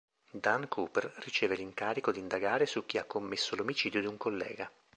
Dan 0.31 0.67
Cooper 0.67 1.13
riceve 1.17 1.53
l'incarico 1.53 2.11
di 2.11 2.17
indagare 2.17 2.65
su 2.65 2.87
chi 2.87 2.97
ha 2.97 3.03
commesso 3.03 3.55
l'omicidio 3.55 3.99
di 3.99 4.07
un 4.07 4.17
collega. 4.17 4.67